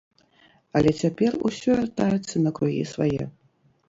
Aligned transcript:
Але 0.77 0.93
цяпер 1.01 1.35
усё 1.49 1.75
вяртаецца 1.79 2.35
на 2.47 2.53
кругі 2.61 2.81
свае. 2.93 3.27